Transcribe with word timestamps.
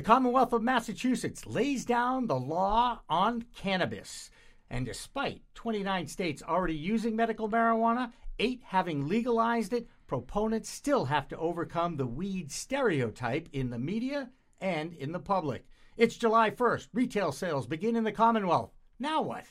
The 0.00 0.06
Commonwealth 0.06 0.54
of 0.54 0.62
Massachusetts 0.62 1.44
lays 1.44 1.84
down 1.84 2.26
the 2.26 2.40
law 2.40 3.02
on 3.06 3.44
cannabis. 3.54 4.30
And 4.70 4.86
despite 4.86 5.42
29 5.54 6.06
states 6.06 6.42
already 6.42 6.74
using 6.74 7.14
medical 7.14 7.50
marijuana, 7.50 8.10
eight 8.38 8.62
having 8.64 9.08
legalized 9.08 9.74
it, 9.74 9.86
proponents 10.06 10.70
still 10.70 11.04
have 11.04 11.28
to 11.28 11.36
overcome 11.36 11.98
the 11.98 12.06
weed 12.06 12.50
stereotype 12.50 13.50
in 13.52 13.68
the 13.68 13.78
media 13.78 14.30
and 14.58 14.94
in 14.94 15.12
the 15.12 15.18
public. 15.18 15.66
It's 15.98 16.16
July 16.16 16.50
1st. 16.50 16.88
Retail 16.94 17.30
sales 17.30 17.66
begin 17.66 17.94
in 17.94 18.04
the 18.04 18.10
Commonwealth. 18.10 18.72
Now 18.98 19.20
what? 19.20 19.44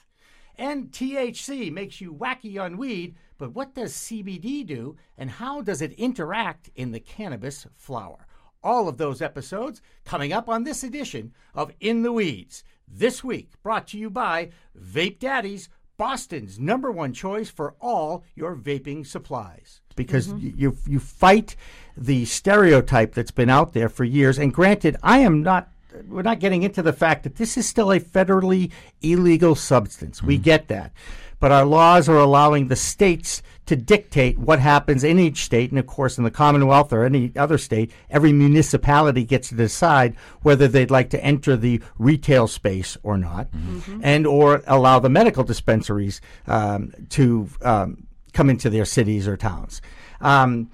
And 0.58 0.90
THC 0.90 1.72
makes 1.72 2.02
you 2.02 2.12
wacky 2.12 2.60
on 2.60 2.78
weed, 2.78 3.16
but 3.38 3.54
what 3.54 3.76
does 3.76 3.94
CBD 3.94 4.66
do 4.66 4.98
and 5.16 5.30
how 5.30 5.62
does 5.62 5.84
it 5.84 5.94
interact 5.94 6.72
in 6.74 6.92
the 6.92 7.00
cannabis 7.00 7.68
flower? 7.76 8.26
All 8.62 8.90
of 8.90 8.98
those 8.98 9.22
episodes 9.22 9.82
coming 10.04 10.34
up 10.34 10.50
on 10.50 10.64
this 10.64 10.84
edition 10.84 11.34
of 11.54 11.72
In 11.80 12.04
the 12.04 12.12
Weeds. 12.12 12.64
This 12.88 13.24
week, 13.24 13.52
brought 13.64 13.88
to 13.90 13.98
you 13.98 14.10
by 14.10 14.50
Vape 14.78 15.20
Daddies, 15.20 15.70
Boston's 15.98 16.60
number 16.60 16.92
one 16.92 17.14
choice 17.14 17.50
for 17.50 17.76
all 17.80 18.24
your 18.36 18.56
vaping 18.56 19.06
supplies. 19.06 19.82
Because 19.96 20.30
mm-hmm. 20.30 20.60
you, 20.60 20.78
you 20.88 21.00
fight 21.00 21.56
the 21.96 22.26
stereotype 22.26 23.14
that's 23.14 23.32
been 23.32 23.50
out 23.50 23.74
there 23.74 23.90
for 23.90 24.04
years. 24.04 24.38
And 24.38 24.54
granted, 24.54 24.96
I 25.04 25.20
am 25.20 25.44
not 25.44 25.70
we're 26.08 26.22
not 26.22 26.40
getting 26.40 26.64
into 26.64 26.82
the 26.82 26.94
fact 26.94 27.24
that 27.24 27.36
this 27.36 27.58
is 27.58 27.68
still 27.68 27.92
a 27.92 28.00
federally 28.00 28.72
illegal 29.02 29.56
substance. 29.56 30.18
Mm-hmm. 30.18 30.28
We 30.28 30.38
get 30.38 30.68
that. 30.68 30.92
But 31.40 31.52
our 31.54 31.66
laws 31.66 32.10
are 32.10 32.18
allowing 32.18 32.68
the 32.68 32.76
states 32.76 33.42
to 33.66 33.76
dictate 33.76 34.38
what 34.38 34.60
happens 34.60 35.04
in 35.04 35.20
each 35.20 35.46
state. 35.46 35.70
And 35.70 35.80
of 35.80 35.88
course, 35.88 36.18
in 36.18 36.24
the 36.26 36.32
Commonwealth 36.32 36.92
or 36.92 37.06
any 37.06 37.32
other 37.36 37.58
state, 37.58 37.92
every 38.10 38.34
municipality 38.34 39.24
gets 39.24 39.50
to 39.50 39.56
decide 39.56 40.16
whether 40.42 40.68
they'd 40.68 40.92
like 40.92 41.12
to 41.12 41.24
enter 41.24 41.56
the 41.56 41.82
retail 41.98 42.48
space 42.48 42.98
or 43.04 43.18
not, 43.18 43.50
mm-hmm. 43.52 44.02
and 44.04 44.28
or 44.28 44.64
allow 44.68 45.00
the 45.00 45.10
medical 45.10 45.44
dispensaries 45.44 46.20
um, 46.48 46.92
to 47.10 47.48
um, 47.62 48.08
come 48.34 48.50
into 48.50 48.70
their 48.70 48.86
cities 48.86 49.28
or 49.28 49.38
towns. 49.38 49.82
Um, 50.20 50.70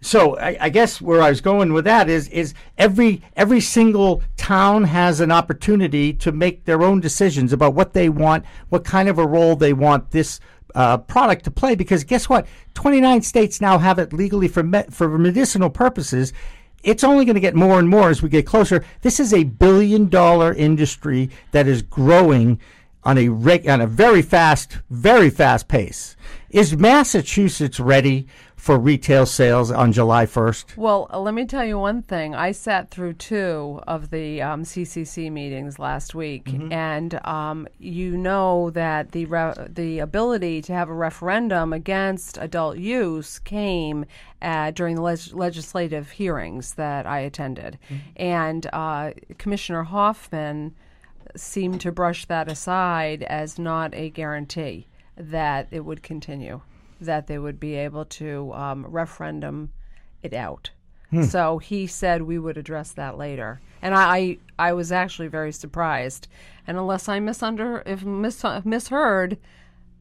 so 0.00 0.38
I, 0.38 0.56
I, 0.60 0.68
guess 0.70 1.00
where 1.00 1.20
I 1.20 1.28
was 1.28 1.40
going 1.40 1.72
with 1.72 1.84
that 1.84 2.08
is 2.08 2.28
is 2.28 2.54
every 2.78 3.22
every 3.36 3.60
single 3.60 4.22
town 4.36 4.84
has 4.84 5.20
an 5.20 5.30
opportunity 5.30 6.12
to 6.14 6.32
make 6.32 6.64
their 6.64 6.82
own 6.82 7.00
decisions 7.00 7.52
about 7.52 7.74
what 7.74 7.92
they 7.92 8.08
want, 8.08 8.44
what 8.70 8.84
kind 8.84 9.08
of 9.08 9.18
a 9.18 9.26
role 9.26 9.56
they 9.56 9.74
want 9.74 10.10
this 10.10 10.40
uh, 10.74 10.96
product 10.98 11.44
to 11.44 11.50
play. 11.50 11.74
Because 11.74 12.04
guess 12.04 12.28
what? 12.28 12.46
Twenty 12.72 13.00
nine 13.00 13.20
states 13.20 13.60
now 13.60 13.76
have 13.78 13.98
it 13.98 14.12
legally 14.12 14.48
for 14.48 14.62
me- 14.62 14.84
for 14.90 15.18
medicinal 15.18 15.68
purposes. 15.68 16.32
It's 16.82 17.04
only 17.04 17.26
going 17.26 17.34
to 17.34 17.40
get 17.40 17.54
more 17.54 17.78
and 17.78 17.90
more 17.90 18.08
as 18.08 18.22
we 18.22 18.30
get 18.30 18.46
closer. 18.46 18.82
This 19.02 19.20
is 19.20 19.34
a 19.34 19.44
billion 19.44 20.08
dollar 20.08 20.54
industry 20.54 21.28
that 21.50 21.66
is 21.66 21.82
growing 21.82 22.58
on 23.04 23.18
a 23.18 23.28
on 23.68 23.80
a 23.80 23.86
very 23.86 24.22
fast, 24.22 24.78
very 24.90 25.30
fast 25.30 25.68
pace. 25.68 26.16
Is 26.50 26.76
Massachusetts 26.76 27.80
ready 27.80 28.26
for 28.60 28.78
retail 28.78 29.24
sales 29.24 29.70
on 29.70 29.90
July 29.90 30.26
1st? 30.26 30.76
Well, 30.76 31.08
uh, 31.10 31.18
let 31.18 31.32
me 31.32 31.46
tell 31.46 31.64
you 31.64 31.78
one 31.78 32.02
thing. 32.02 32.34
I 32.34 32.52
sat 32.52 32.90
through 32.90 33.14
two 33.14 33.80
of 33.88 34.10
the 34.10 34.42
um, 34.42 34.64
CCC 34.64 35.32
meetings 35.32 35.78
last 35.78 36.14
week, 36.14 36.44
mm-hmm. 36.44 36.70
and 36.70 37.26
um, 37.26 37.66
you 37.78 38.18
know 38.18 38.68
that 38.70 39.12
the 39.12 39.24
re- 39.24 39.54
the 39.66 40.00
ability 40.00 40.60
to 40.62 40.74
have 40.74 40.90
a 40.90 40.94
referendum 40.94 41.72
against 41.72 42.36
adult 42.36 42.76
use 42.76 43.38
came 43.38 44.04
uh, 44.42 44.72
during 44.72 44.94
the 44.96 45.02
leg- 45.02 45.32
legislative 45.32 46.10
hearings 46.10 46.74
that 46.74 47.06
I 47.06 47.20
attended, 47.20 47.78
mm-hmm. 47.88 47.96
and 48.16 48.66
uh, 48.74 49.12
Commissioner 49.38 49.84
Hoffman 49.84 50.74
seemed 51.34 51.80
to 51.80 51.92
brush 51.92 52.26
that 52.26 52.50
aside 52.50 53.22
as 53.22 53.58
not 53.58 53.94
a 53.94 54.10
guarantee 54.10 54.86
that 55.16 55.68
it 55.70 55.84
would 55.84 56.02
continue 56.02 56.60
that 57.00 57.26
they 57.26 57.38
would 57.38 57.58
be 57.58 57.74
able 57.74 58.04
to 58.04 58.52
um, 58.52 58.86
referendum 58.86 59.72
it 60.22 60.34
out. 60.34 60.70
Hmm. 61.10 61.24
So 61.24 61.58
he 61.58 61.86
said 61.86 62.22
we 62.22 62.38
would 62.38 62.56
address 62.56 62.92
that 62.92 63.18
later, 63.18 63.60
and 63.82 63.94
I, 63.94 64.16
I, 64.16 64.38
I 64.58 64.72
was 64.72 64.92
actually 64.92 65.28
very 65.28 65.52
surprised. 65.52 66.28
And 66.66 66.76
unless 66.76 67.08
I 67.08 67.18
misunder 67.18 67.82
if 67.84 68.04
mis- 68.04 68.44
misheard, 68.64 69.38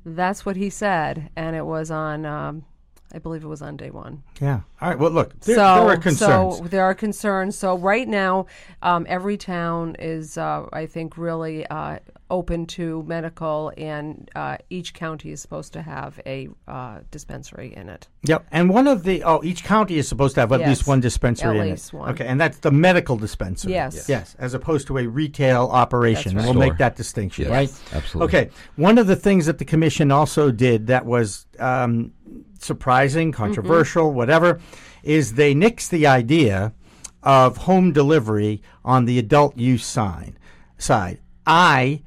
that's 0.06 0.46
what 0.46 0.56
he 0.56 0.70
said, 0.70 1.30
and 1.36 1.56
it 1.56 1.66
was 1.66 1.90
on 1.90 2.26
um, 2.26 2.66
I 3.14 3.20
believe 3.20 3.44
it 3.44 3.47
was 3.47 3.62
on 3.62 3.75
day 3.78 3.90
one. 3.90 4.24
Yeah. 4.40 4.62
All 4.81 4.90
right. 4.90 5.00
Well, 5.00 5.12
look, 5.12 5.40
there, 5.42 5.56
so, 5.56 5.62
there 5.62 5.88
are 5.88 5.97
concerns. 5.97 6.58
So 6.58 6.64
there 6.66 6.84
are 6.84 6.94
concerns. 6.94 7.58
So 7.58 7.78
right 7.78 8.08
now, 8.08 8.46
um, 8.81 9.06
every 9.09 9.38
town 9.38 9.96
is, 9.97 10.38
uh, 10.38 10.68
I 10.72 10.86
think, 10.86 11.18
really 11.18 11.66
uh, 11.68 12.00
open 12.30 12.66
to 12.68 13.03
medical, 13.03 13.72
and 13.78 14.30
uh, 14.36 14.58
each 14.69 14.94
county 14.94 15.31
is 15.31 15.42
supposed 15.42 15.74
to 15.74 15.81
have 15.81 16.19
a 16.25 16.50
uh, 16.68 17.00
dispensary 17.09 17.74
in 17.75 17.90
it. 17.90 18.08
Yep. 18.24 18.46
And 18.52 18.69
one 18.69 18.88
of 18.88 19.03
the 19.03 19.24
oh, 19.24 19.42
each 19.44 19.64
county 19.64 19.98
is 19.98 20.08
supposed 20.08 20.36
to 20.36 20.42
have 20.42 20.52
at 20.52 20.59
yes. 20.59 20.69
least 20.69 20.88
one 20.88 21.00
dispensary 21.00 21.58
at 21.58 21.66
in 21.66 21.72
least 21.72 21.94
it. 21.94 21.98
One. 21.98 22.09
Okay, 22.12 22.28
and 22.28 22.40
that's 22.40 22.59
the 22.59 22.72
medical 22.72 23.18
dispensary. 23.18 23.74
Yes. 23.74 23.96
Yes, 23.96 24.09
yes 24.09 24.36
as 24.40 24.53
opposed 24.53 24.88
to 24.88 24.98
a 25.00 25.08
retail 25.08 25.68
operation. 25.72 26.36
Right. 26.36 26.46
We'll 26.46 26.53
make 26.53 26.78
that 26.78 26.96
distinction, 26.96 27.46
yes. 27.46 27.52
right? 27.52 27.96
Absolutely. 27.96 28.38
Okay. 28.38 28.50
One 28.75 28.98
of 28.98 29.08
the 29.08 29.16
things 29.16 29.48
that 29.48 29.58
the 29.58 29.66
commission 29.66 30.12
also 30.12 30.52
did 30.52 30.88
that 30.88 31.06
was. 31.06 31.48
Um, 31.58 32.14
surprising, 32.59 33.31
mm-hmm. 33.31 33.44
controversial, 33.44 34.08
mm-hmm. 34.08 34.18
whatever, 34.18 34.59
is 35.03 35.34
they 35.34 35.53
nix 35.53 35.88
the 35.88 36.08
idea 36.08 36.74
of 37.24 37.58
home 37.58 37.92
delivery 37.92 38.62
on 38.86 39.06
the 39.06 39.20
adult 39.20 39.58
use 39.58 39.86
sign 39.86 40.38
side. 40.78 41.19
I 41.46 42.03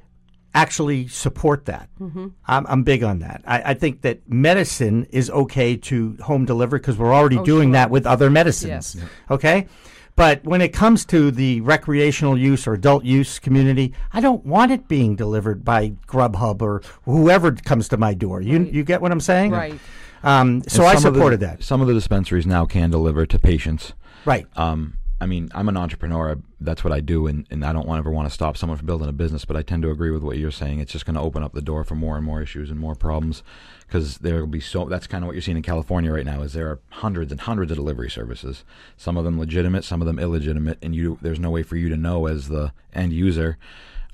actually 0.55 1.07
support 1.07 1.65
that. 1.65 1.89
Mm-hmm. 1.99 2.27
I'm, 2.45 2.65
I'm, 2.67 2.83
big 2.83 3.03
on 3.03 3.19
that. 3.19 3.43
I, 3.45 3.71
I, 3.71 3.73
think 3.73 4.01
that 4.01 4.29
medicine 4.29 5.05
is 5.09 5.29
okay 5.29 5.75
to 5.77 6.15
home 6.21 6.45
deliver 6.45 6.77
because 6.77 6.97
we're 6.97 7.13
already 7.13 7.39
oh, 7.39 7.43
doing 7.43 7.69
sure. 7.69 7.73
that 7.73 7.89
with 7.89 8.05
other 8.05 8.29
medicines. 8.29 8.95
Yes. 8.95 9.09
Okay? 9.31 9.67
But 10.15 10.43
when 10.43 10.61
it 10.61 10.73
comes 10.73 11.05
to 11.05 11.31
the 11.31 11.61
recreational 11.61 12.37
use 12.37 12.67
or 12.67 12.73
adult 12.73 13.03
use 13.03 13.39
community, 13.39 13.93
I 14.11 14.21
don't 14.21 14.45
want 14.45 14.71
it 14.71 14.87
being 14.87 15.15
delivered 15.15 15.65
by 15.65 15.93
Grubhub 16.07 16.61
or 16.61 16.83
whoever 17.03 17.51
comes 17.51 17.87
to 17.89 17.97
my 17.97 18.13
door. 18.13 18.39
You 18.39 18.59
right. 18.59 18.71
you 18.71 18.83
get 18.83 19.01
what 19.01 19.11
I'm 19.11 19.19
saying? 19.19 19.51
Right. 19.51 19.79
Um, 20.23 20.63
so 20.67 20.85
I 20.85 20.95
supported 20.95 21.41
the, 21.41 21.47
that. 21.47 21.63
Some 21.63 21.81
of 21.81 21.87
the 21.87 21.93
dispensaries 21.93 22.47
now 22.47 22.65
can 22.65 22.89
deliver 22.89 23.25
to 23.25 23.39
patients. 23.39 23.93
Right. 24.25 24.47
Um, 24.55 24.97
I 25.23 25.25
mean, 25.25 25.49
I'm 25.55 25.69
an 25.69 25.77
entrepreneur. 25.77 26.37
That's 26.59 26.83
what 26.83 26.91
I 26.91 26.99
do, 26.99 27.27
and, 27.27 27.47
and 27.49 27.63
I 27.63 27.71
don't 27.71 27.87
want, 27.87 27.99
ever 27.99 28.11
want 28.11 28.27
to 28.27 28.33
stop 28.33 28.57
someone 28.57 28.77
from 28.77 28.87
building 28.87 29.07
a 29.07 29.13
business. 29.13 29.45
But 29.45 29.55
I 29.55 29.61
tend 29.61 29.83
to 29.83 29.89
agree 29.89 30.11
with 30.11 30.21
what 30.21 30.37
you're 30.37 30.51
saying. 30.51 30.79
It's 30.79 30.91
just 30.91 31.05
going 31.05 31.15
to 31.15 31.21
open 31.21 31.43
up 31.43 31.53
the 31.53 31.61
door 31.61 31.85
for 31.85 31.95
more 31.95 32.17
and 32.17 32.25
more 32.25 32.41
issues 32.41 32.69
and 32.69 32.77
more 32.77 32.93
problems 32.93 33.41
because 33.87 34.17
there 34.17 34.41
will 34.41 34.47
be 34.47 34.59
so. 34.59 34.85
That's 34.85 35.07
kind 35.07 35.23
of 35.23 35.27
what 35.27 35.33
you're 35.35 35.41
seeing 35.41 35.55
in 35.55 35.63
California 35.63 36.11
right 36.11 36.25
now. 36.25 36.41
Is 36.41 36.51
there 36.51 36.67
are 36.67 36.79
hundreds 36.89 37.31
and 37.31 37.39
hundreds 37.39 37.71
of 37.71 37.77
delivery 37.77 38.09
services. 38.09 38.65
Some 38.97 39.15
of 39.15 39.23
them 39.23 39.39
legitimate, 39.39 39.85
some 39.85 40.01
of 40.01 40.07
them 40.07 40.19
illegitimate, 40.19 40.77
and 40.81 40.93
you 40.93 41.17
there's 41.21 41.39
no 41.39 41.51
way 41.51 41.63
for 41.63 41.77
you 41.77 41.87
to 41.87 41.95
know 41.95 42.25
as 42.27 42.49
the 42.49 42.73
end 42.93 43.13
user. 43.13 43.57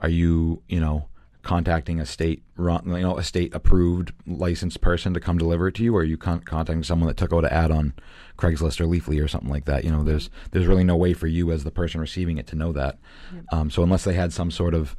Are 0.01 0.09
you 0.09 0.61
you 0.67 0.79
know 0.79 1.07
contacting 1.49 1.99
a 1.99 2.05
state 2.05 2.43
run, 2.57 2.83
you 2.85 2.99
know, 2.99 3.17
a 3.17 3.23
state 3.23 3.55
approved 3.55 4.13
licensed 4.27 4.81
person 4.81 5.15
to 5.15 5.19
come 5.19 5.35
deliver 5.35 5.67
it 5.67 5.73
to 5.73 5.83
you, 5.83 5.95
or 5.95 6.01
are 6.01 6.03
you 6.03 6.15
con- 6.15 6.41
contacting 6.41 6.83
someone 6.83 7.07
that 7.07 7.17
took 7.17 7.33
out 7.33 7.43
an 7.43 7.49
ad 7.49 7.71
on 7.71 7.91
Craigslist 8.37 8.79
or 8.79 8.85
Leafly 8.85 9.19
or 9.19 9.27
something 9.27 9.49
like 9.49 9.65
that? 9.65 9.83
You 9.83 9.89
know, 9.89 10.03
there's 10.03 10.29
there's 10.51 10.67
really 10.67 10.83
no 10.83 10.95
way 10.95 11.13
for 11.13 11.25
you 11.25 11.51
as 11.51 11.63
the 11.63 11.71
person 11.71 11.99
receiving 11.99 12.37
it 12.37 12.45
to 12.47 12.55
know 12.55 12.71
that. 12.73 12.99
Yep. 13.33 13.43
Um, 13.51 13.71
so 13.71 13.81
unless 13.81 14.03
they 14.03 14.13
had 14.13 14.31
some 14.31 14.51
sort 14.51 14.75
of 14.75 14.95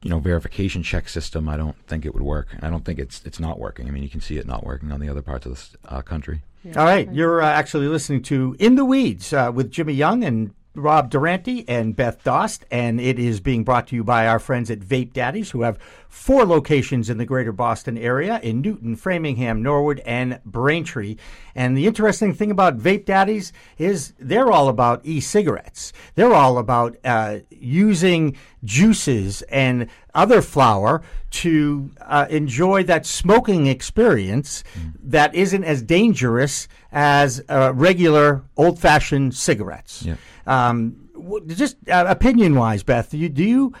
you 0.00 0.10
know 0.10 0.20
verification 0.20 0.84
check 0.84 1.08
system, 1.08 1.48
I 1.48 1.56
don't 1.56 1.76
think 1.88 2.06
it 2.06 2.14
would 2.14 2.22
work. 2.22 2.54
I 2.62 2.70
don't 2.70 2.84
think 2.84 3.00
it's 3.00 3.20
it's 3.24 3.40
not 3.40 3.58
working. 3.58 3.88
I 3.88 3.90
mean, 3.90 4.04
you 4.04 4.08
can 4.08 4.20
see 4.20 4.38
it 4.38 4.46
not 4.46 4.64
working 4.64 4.92
on 4.92 5.00
the 5.00 5.08
other 5.08 5.22
parts 5.22 5.44
of 5.44 5.54
the 5.82 5.92
uh, 5.92 6.02
country. 6.02 6.42
Yeah. 6.62 6.78
All 6.78 6.84
right, 6.84 7.12
you're 7.12 7.42
uh, 7.42 7.50
actually 7.50 7.88
listening 7.88 8.22
to 8.24 8.54
In 8.60 8.76
the 8.76 8.84
Weeds 8.84 9.32
uh, 9.32 9.50
with 9.52 9.72
Jimmy 9.72 9.94
Young 9.94 10.22
and 10.22 10.54
Rob 10.74 11.10
Durante 11.10 11.68
and 11.68 11.96
Beth 11.96 12.22
Dost, 12.22 12.64
and 12.70 13.00
it 13.00 13.18
is 13.18 13.40
being 13.40 13.64
brought 13.64 13.88
to 13.88 13.96
you 13.96 14.04
by 14.04 14.26
our 14.26 14.38
friends 14.38 14.70
at 14.70 14.78
Vape 14.80 15.12
Daddies, 15.12 15.50
who 15.50 15.62
have 15.62 15.78
four 16.10 16.44
locations 16.44 17.08
in 17.08 17.18
the 17.18 17.24
greater 17.24 17.52
Boston 17.52 17.96
area 17.96 18.40
in 18.42 18.60
Newton, 18.60 18.96
Framingham, 18.96 19.62
Norwood, 19.62 20.00
and 20.04 20.40
Braintree. 20.44 21.16
And 21.54 21.78
the 21.78 21.86
interesting 21.86 22.34
thing 22.34 22.50
about 22.50 22.78
Vape 22.78 23.04
Daddies 23.04 23.52
is 23.78 24.12
they're 24.18 24.50
all 24.50 24.68
about 24.68 25.00
e 25.06 25.20
cigarettes. 25.20 25.92
They're 26.16 26.34
all 26.34 26.58
about 26.58 26.96
uh, 27.04 27.38
using 27.48 28.36
juices 28.64 29.42
and 29.42 29.88
other 30.12 30.42
flower 30.42 31.02
to 31.30 31.90
uh, 32.00 32.26
enjoy 32.28 32.82
that 32.84 33.06
smoking 33.06 33.68
experience 33.68 34.64
mm. 34.76 34.92
that 35.04 35.32
isn't 35.34 35.62
as 35.62 35.80
dangerous 35.80 36.66
as 36.90 37.40
uh, 37.48 37.72
regular 37.72 38.42
old 38.56 38.80
fashioned 38.80 39.34
cigarettes. 39.34 40.02
Yeah. 40.04 40.16
Um, 40.44 41.08
just 41.46 41.76
uh, 41.88 42.06
opinion 42.08 42.56
wise, 42.56 42.82
Beth, 42.82 43.10
do 43.10 43.18
you, 43.18 43.28
do 43.28 43.44
you, 43.44 43.72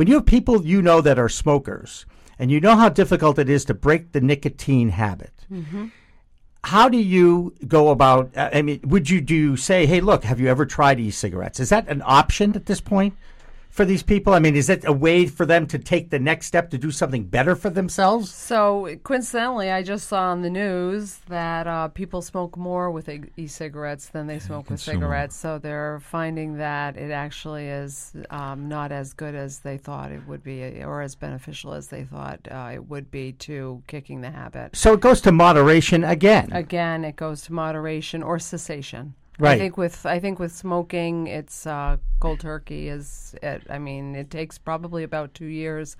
when 0.00 0.06
you 0.06 0.14
have 0.14 0.24
people 0.24 0.64
you 0.64 0.80
know 0.80 1.02
that 1.02 1.18
are 1.18 1.28
smokers 1.28 2.06
and 2.38 2.50
you 2.50 2.58
know 2.58 2.74
how 2.74 2.88
difficult 2.88 3.38
it 3.38 3.50
is 3.50 3.66
to 3.66 3.74
break 3.74 4.12
the 4.12 4.20
nicotine 4.22 4.88
habit, 4.88 5.44
mm-hmm. 5.52 5.88
how 6.64 6.88
do 6.88 6.96
you 6.96 7.54
go 7.68 7.90
about? 7.90 8.34
uh, 8.34 8.48
I 8.50 8.62
mean, 8.62 8.80
would 8.84 9.10
you 9.10 9.20
do 9.20 9.34
you 9.34 9.58
say, 9.58 9.84
"Hey, 9.84 10.00
look, 10.00 10.24
have 10.24 10.40
you 10.40 10.48
ever 10.48 10.64
tried 10.64 10.98
e-cigarettes"? 11.00 11.60
Is 11.60 11.68
that 11.68 11.86
an 11.86 12.00
option 12.06 12.56
at 12.56 12.64
this 12.64 12.80
point 12.80 13.14
for 13.70 13.84
these 13.84 14.02
people? 14.02 14.34
I 14.34 14.40
mean, 14.40 14.56
is 14.56 14.68
it 14.68 14.84
a 14.84 14.92
way 14.92 15.26
for 15.26 15.46
them 15.46 15.66
to 15.68 15.78
take 15.78 16.10
the 16.10 16.18
next 16.18 16.46
step 16.46 16.70
to 16.70 16.78
do 16.78 16.90
something 16.90 17.24
better 17.24 17.54
for 17.54 17.70
themselves? 17.70 18.32
So 18.32 18.96
coincidentally, 19.04 19.70
I 19.70 19.82
just 19.82 20.08
saw 20.08 20.24
on 20.30 20.42
the 20.42 20.50
news 20.50 21.18
that 21.28 21.66
uh, 21.66 21.88
people 21.88 22.20
smoke 22.20 22.56
more 22.56 22.90
with 22.90 23.08
e- 23.08 23.30
e-cigarettes 23.36 24.08
than 24.08 24.26
they 24.26 24.38
smoke 24.38 24.68
with 24.68 24.80
cigarettes. 24.80 25.36
So 25.36 25.58
they're 25.58 26.00
finding 26.00 26.58
that 26.58 26.96
it 26.96 27.10
actually 27.10 27.68
is 27.68 28.12
um, 28.30 28.68
not 28.68 28.92
as 28.92 29.12
good 29.12 29.34
as 29.34 29.60
they 29.60 29.78
thought 29.78 30.10
it 30.10 30.26
would 30.26 30.42
be, 30.42 30.82
or 30.82 31.00
as 31.00 31.14
beneficial 31.14 31.72
as 31.72 31.88
they 31.88 32.04
thought 32.04 32.40
uh, 32.50 32.70
it 32.74 32.88
would 32.88 33.10
be 33.10 33.32
to 33.32 33.82
kicking 33.86 34.20
the 34.20 34.30
habit. 34.30 34.74
So 34.74 34.94
it 34.94 35.00
goes 35.00 35.20
to 35.22 35.32
moderation 35.32 36.02
again. 36.02 36.52
Again, 36.52 37.04
it 37.04 37.16
goes 37.16 37.42
to 37.42 37.52
moderation 37.52 38.22
or 38.22 38.38
cessation. 38.38 39.14
Right. 39.40 39.54
I 39.54 39.58
think 39.58 39.76
with 39.76 40.06
I 40.06 40.18
think 40.20 40.38
with 40.38 40.52
smoking, 40.52 41.26
it's 41.26 41.66
uh, 41.66 41.96
cold 42.20 42.40
turkey. 42.40 42.88
Is 42.88 43.34
it? 43.42 43.62
I 43.70 43.78
mean, 43.78 44.14
it 44.14 44.30
takes 44.30 44.58
probably 44.58 45.02
about 45.02 45.34
two 45.34 45.46
years, 45.46 45.96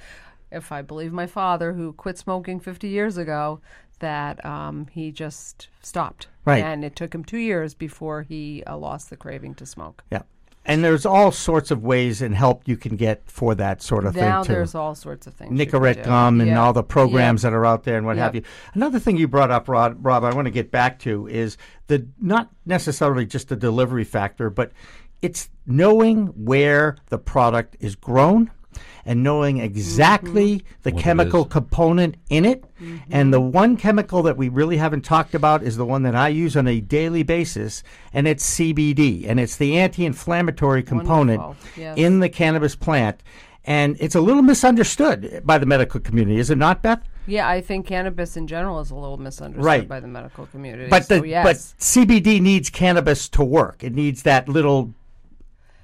if 0.52 0.72
I 0.72 0.82
believe 0.82 1.12
my 1.12 1.26
father, 1.26 1.72
who 1.72 1.92
quit 1.92 2.19
smoking 2.19 2.60
50 2.60 2.88
years 2.88 3.16
ago, 3.16 3.60
that 4.00 4.44
um, 4.44 4.88
he 4.90 5.10
just 5.10 5.69
stopped. 5.82 6.28
Right. 6.44 6.62
And 6.62 6.84
it 6.84 6.96
took 6.96 7.14
him 7.14 7.25
two 7.25 7.38
years 7.38 7.75
before 7.75 8.22
he 8.22 8.62
uh, 8.66 8.76
lost 8.76 9.10
the 9.10 9.16
craving 9.16 9.54
to 9.56 9.66
smoke. 9.66 10.04
yeah. 10.10 10.22
And 10.66 10.84
there's 10.84 11.06
all 11.06 11.32
sorts 11.32 11.70
of 11.70 11.82
ways 11.82 12.20
and 12.20 12.34
help 12.34 12.68
you 12.68 12.76
can 12.76 12.94
get 12.96 13.22
for 13.26 13.54
that 13.54 13.82
sort 13.82 14.04
of 14.04 14.14
now 14.14 14.42
thing 14.42 14.48
too. 14.48 14.52
there's 14.52 14.74
all 14.74 14.94
sorts 14.94 15.26
of 15.26 15.32
things. 15.34 15.58
Nicorette 15.58 16.04
gum 16.04 16.40
and 16.40 16.50
Yeah. 16.50 16.60
all 16.62 16.72
the 16.74 16.82
programs 16.82 17.42
that 17.42 17.54
are 17.54 17.64
out 17.64 17.84
there 17.84 17.96
and 17.96 18.06
what 18.06 18.18
have 18.18 18.34
you. 18.34 18.42
Another 18.74 18.98
thing 18.98 19.16
you 19.16 19.26
brought 19.26 19.50
up, 19.50 19.68
Rod, 19.68 20.04
Rob, 20.04 20.22
I 20.22 20.34
want 20.34 20.44
to 20.46 20.50
get 20.50 20.70
back 20.70 20.98
to 21.00 21.26
is 21.28 21.56
the 21.86 22.06
not 22.20 22.50
necessarily 22.66 23.24
just 23.24 23.48
the 23.48 23.56
delivery 23.56 24.04
factor, 24.04 24.50
but 24.50 24.70
it's 25.22 25.48
knowing 25.66 26.26
where 26.28 26.96
the 27.08 27.18
product 27.18 27.76
is 27.80 27.96
grown 27.96 28.50
and 29.05 29.22
knowing 29.22 29.58
exactly 29.58 30.56
mm-hmm. 30.56 30.82
the 30.82 30.90
What 30.93 31.02
chemical 31.02 31.44
component 31.44 32.17
in 32.28 32.44
it. 32.44 32.64
Mm-hmm. 32.81 32.96
And 33.11 33.32
the 33.32 33.40
one 33.40 33.76
chemical 33.76 34.22
that 34.22 34.37
we 34.37 34.49
really 34.49 34.76
haven't 34.76 35.02
talked 35.02 35.34
about 35.34 35.62
is 35.62 35.76
the 35.76 35.87
one 35.87 36.02
that 36.02 36.14
I 36.14 36.28
use 36.28 36.56
on 36.56 36.67
a 36.67 36.81
daily 36.81 37.22
basis, 37.22 37.82
and 38.12 38.26
it's 38.28 38.58
CBD, 38.58 39.28
and 39.28 39.40
it's 39.40 39.56
the 39.56 39.78
anti-inflammatory 39.78 40.82
component 40.82 41.56
Yes. 41.76 41.96
in 41.96 42.20
the 42.20 42.28
cannabis 42.28 42.75
plant. 42.76 43.22
And 43.64 43.96
it's 44.00 44.14
a 44.14 44.20
little 44.20 44.43
misunderstood 44.43 45.43
by 45.44 45.58
the 45.58 45.67
medical 45.67 46.00
community, 46.00 46.38
is 46.38 46.50
it 46.50 46.56
not, 46.56 46.82
Beth? 46.82 47.02
Yeah, 47.26 47.46
I 47.49 47.61
think 47.61 47.87
cannabis 47.87 48.37
in 48.37 48.46
general 48.46 48.81
is 48.81 48.90
a 48.90 48.94
little 48.94 49.19
misunderstood 49.19 49.64
Right. 49.64 49.88
by 49.88 50.00
the 50.00 50.08
medical 50.08 50.46
community. 50.46 50.88
But 50.88 51.08
the 51.08 51.22
yes. 51.26 51.44
but 51.44 51.56
CBD 51.84 52.40
needs 52.40 52.70
cannabis 52.70 53.28
to 53.31 53.44
work. 53.44 53.84
It 53.84 53.94
needs 53.94 54.22
that 54.22 54.49
little 54.49 54.94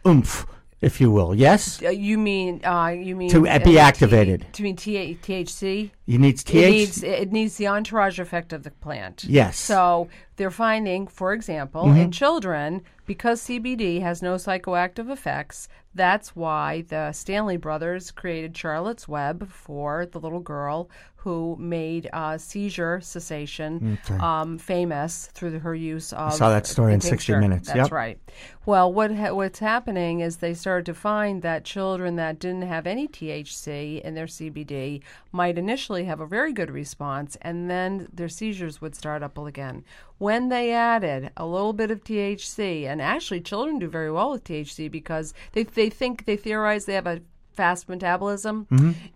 oomph, 0.07 0.47
if 0.81 1.01
you 1.01 1.11
will. 1.11 1.35
Yes, 1.35 1.83
Uh, 1.83 1.89
you 1.91 2.19
mean 2.19 2.61
uh, 2.65 2.89
you 2.89 3.17
mean 3.17 3.31
To, 3.31 3.47
uh, 3.49 3.59
be 3.59 3.73
T- 3.73 3.79
activated. 3.79 4.47
to 4.53 4.63
mean 4.63 4.77
T- 4.77 5.19
THC? 5.23 5.91
you 6.07 6.19
needs 6.19 6.45
THC. 6.45 6.63
It 6.63 6.71
needs 6.71 7.03
it 7.03 7.33
needs 7.33 7.57
the 7.57 7.67
entourage 7.69 8.19
effect 8.19 8.53
of 8.53 8.63
the 8.63 8.71
plant. 8.71 9.25
Yes. 9.25 9.59
So 9.59 10.09
they're 10.37 10.51
finding, 10.51 11.07
for 11.07 11.33
example, 11.33 11.85
Mm-hmm. 11.85 12.01
in 12.01 12.11
children, 12.13 12.83
because 13.07 13.41
CBD 13.41 14.01
has 14.03 14.21
no 14.23 14.35
psychoactive 14.35 15.11
effects, 15.11 15.69
that's 15.97 16.37
why 16.37 16.83
the 16.89 17.13
Stanley 17.13 17.57
brothers 17.57 18.11
created 18.11 18.57
Charlotte's 18.57 19.09
Web 19.09 19.49
for 19.51 20.07
the 20.07 20.21
little 20.21 20.41
girl 20.41 20.89
who 21.17 21.57
made 21.59 22.09
uh, 22.13 22.39
seizure 22.39 23.01
cessation 23.01 23.99
um, 24.21 24.59
famous 24.59 25.27
through 25.35 25.59
her 25.59 25.75
use 25.75 26.13
of. 26.13 26.33
I 26.33 26.37
saw 26.37 26.51
that 26.51 26.69
story 26.69 26.95
in 26.95 27.01
60. 27.01 27.35
Minutes. 27.35 27.67
That's 27.67 27.79
Yep. 27.79 27.91
right. 27.93 28.19
Well, 28.65 28.93
what 28.93 29.13
ha- 29.13 29.33
what's 29.33 29.59
happening 29.59 30.21
is 30.21 30.37
they 30.37 30.55
started 30.55 30.87
to 30.87 30.95
find 30.95 31.43
that 31.43 31.65
children 31.65 32.15
that 32.17 32.39
didn't 32.39 32.63
have 32.63 32.87
any 32.87 33.09
THC 33.09 34.01
in 34.03 34.15
their 34.15 34.27
CBD 34.27 35.03
might 35.33 35.59
initially 35.59 36.05
have 36.05 36.21
a 36.21 36.27
very 36.27 36.53
good 36.53 36.71
response, 36.71 37.37
and 37.43 37.69
then 37.69 38.07
their 38.13 38.29
seizures 38.29 38.81
would 38.81 38.95
start 38.95 39.25
up 39.25 39.37
again. 39.37 39.83
When 40.19 40.49
they 40.49 40.73
added 40.73 41.31
a 41.37 41.45
little 41.45 41.73
bit 41.73 41.91
of 41.91 42.03
THC, 42.05 42.87
and 42.87 43.03
actually 43.03 43.41
children 43.41 43.79
do 43.81 43.89
very 43.89 44.11
well 44.13 44.31
with 44.31 44.45
THC 44.45 44.89
because 44.91 45.35
they 45.53 45.65
they 45.65 45.86
think 45.91 46.25
they 46.25 46.37
theorize 46.37 46.85
they 46.85 46.95
have 46.95 47.07
a 47.07 47.21
fast 47.53 47.89
metabolism, 47.89 48.67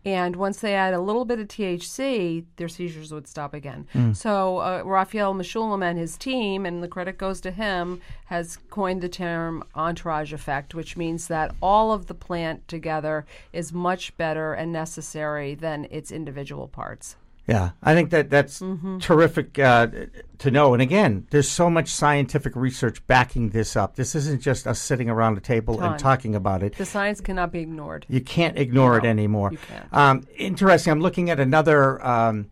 and 0.02 0.34
once 0.34 0.60
they 0.60 0.74
add 0.74 0.94
a 0.94 1.00
little 1.00 1.26
bit 1.26 1.38
of 1.38 1.48
THC, 1.48 2.46
their 2.56 2.68
seizures 2.68 3.12
would 3.12 3.28
stop 3.28 3.52
again. 3.52 3.86
So 4.14 4.58
uh, 4.60 4.82
Raphael 4.82 5.34
Mechoulam 5.34 5.84
and 5.84 5.98
his 5.98 6.16
team, 6.16 6.64
and 6.64 6.82
the 6.82 6.88
credit 6.88 7.18
goes 7.18 7.42
to 7.42 7.50
him, 7.50 8.00
has 8.26 8.56
coined 8.70 9.02
the 9.02 9.10
term 9.10 9.62
entourage 9.74 10.32
effect, 10.32 10.74
which 10.74 10.96
means 10.96 11.28
that 11.28 11.54
all 11.60 11.92
of 11.92 12.06
the 12.06 12.14
plant 12.14 12.66
together 12.66 13.26
is 13.52 13.74
much 13.74 14.16
better 14.16 14.54
and 14.54 14.72
necessary 14.72 15.54
than 15.54 15.86
its 15.90 16.10
individual 16.10 16.66
parts. 16.66 17.16
Yeah, 17.50 17.70
I 17.82 17.94
think 17.94 18.10
that 18.10 18.30
that's 18.30 18.60
Mm-hmm. 18.60 18.98
terrific 18.98 19.58
uh, 19.58 19.88
to 20.38 20.50
know. 20.52 20.72
And 20.72 20.80
again, 20.80 21.26
there's 21.30 21.48
so 21.48 21.68
much 21.68 21.88
scientific 21.88 22.54
research 22.54 23.04
backing 23.08 23.50
this 23.50 23.74
up. 23.74 23.96
This 23.96 24.14
isn't 24.14 24.40
just 24.40 24.68
us 24.68 24.78
sitting 24.80 25.10
around 25.10 25.36
a 25.36 25.40
table 25.40 25.76
Ton. 25.78 25.90
and 25.92 25.98
talking 25.98 26.36
about 26.36 26.62
it. 26.62 26.76
The 26.76 26.86
science 26.86 27.20
cannot 27.20 27.50
be 27.50 27.58
ignored. 27.58 28.06
You 28.08 28.20
can't 28.20 28.56
ignore 28.56 28.96
it 28.98 29.04
anymore. 29.04 29.50
you 29.50 29.58
can't. 29.68 29.92
Um, 29.92 30.26
interesting. 30.38 30.92
I'm 30.92 31.00
looking 31.00 31.28
at 31.28 31.40
another 31.40 32.04
um, 32.06 32.50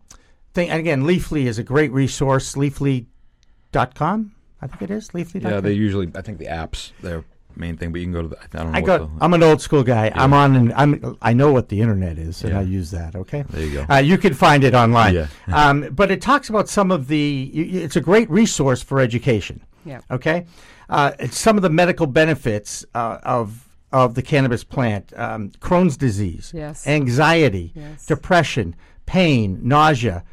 thing. 0.53 0.69
And 0.69 0.81
again, 0.81 1.05
Leafly 1.05 1.45
is 1.47 1.59
a 1.61 1.63
great 1.65 1.93
resource. 1.93 2.57
Leafly.com, 2.57 4.33
I 4.61 4.67
think 4.67 4.83
it 4.83 4.91
is. 4.91 5.11
Leafly.com. 5.11 5.51
Yeah, 5.53 5.61
they 5.61 5.73
usually. 5.75 6.11
I 6.17 6.23
think 6.23 6.39
the 6.39 6.47
apps 6.47 6.91
their 7.03 7.23
main 7.57 7.77
thing, 7.77 7.91
but 7.93 8.01
you 8.01 8.07
can 8.07 8.13
go 8.13 8.23
to. 8.23 8.29
The, 8.29 8.39
I 8.41 8.47
don't 8.63 8.73
know. 8.73 8.79
I 8.79 8.81
what 8.81 8.87
go. 8.87 8.99
the, 9.07 9.25
I'm 9.25 9.35
an 9.35 9.43
old 9.43 9.61
school 9.61 9.83
guy. 9.83 10.11
I'm 10.15 10.33
on, 10.33 10.57
and 10.57 10.73
I'm. 10.75 11.17
I 11.23 11.33
know 11.33 11.53
what 11.53 11.69
the 11.69 11.81
internet 11.81 12.19
is, 12.19 12.43
and 12.43 12.53
Yeah. 12.53 12.61
I 12.61 12.63
use 12.63 12.91
that. 12.93 13.17
Okay. 13.17 13.43
There 13.51 13.63
you 13.67 13.73
go. 13.73 13.87
Uh, 13.93 13.99
you 13.99 14.19
can 14.19 14.35
find 14.35 14.65
it 14.65 14.75
online. 14.75 15.15
Yeah. 15.15 15.27
um, 15.53 15.89
but 15.93 16.11
it 16.11 16.21
talks 16.23 16.49
about 16.49 16.69
some 16.69 16.91
of 16.91 17.09
the. 17.09 17.51
y- 17.55 17.61
y- 17.73 17.79
It's 17.85 17.97
a 17.97 18.01
great 18.01 18.31
resource 18.31 18.83
for 18.83 19.01
education. 19.01 19.61
Yeah. 19.85 20.01
Okay. 20.11 20.47
Uh, 20.89 21.13
it's 21.19 21.39
some 21.39 21.57
of 21.57 21.63
the 21.63 21.71
medical 21.71 22.07
benefits 22.07 22.85
uh, 22.95 23.19
of 23.23 23.65
of 23.93 24.15
the 24.15 24.23
cannabis 24.23 24.65
plant: 24.65 25.13
um, 25.17 25.51
Crohn's 25.61 25.97
disease, 25.97 26.53
Yes. 26.55 26.87
anxiety, 26.87 27.73
Yes. 27.75 28.07
depression, 28.07 28.75
pain, 29.07 29.59
nausea, 29.63 30.25